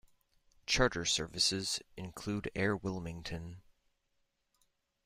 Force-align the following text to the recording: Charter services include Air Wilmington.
Charter 0.65 1.05
services 1.05 1.79
include 1.95 2.49
Air 2.55 2.75
Wilmington. 2.75 3.61